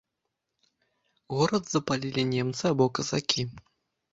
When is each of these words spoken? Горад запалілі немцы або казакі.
Горад 1.35 1.63
запалілі 1.73 2.23
немцы 2.33 2.65
або 2.73 2.85
казакі. 2.99 3.41